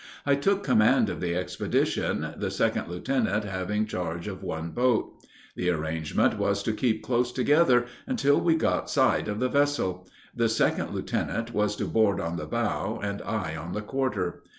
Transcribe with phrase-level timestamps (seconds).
[0.25, 5.13] I took command of the expedition, the second lieutenant having charge of one boat.
[5.55, 10.49] The arrangement was to keep close together, until we got sight of the vessel; the
[10.49, 14.41] second lieutenant was to board on the bow, and I on the quarter.